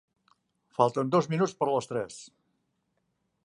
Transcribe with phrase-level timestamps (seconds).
[0.77, 2.19] Falten dos minuts per a les tres.